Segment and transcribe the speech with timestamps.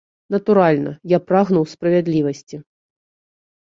[0.35, 2.57] Натуральна, я прагнуў справядлівасці.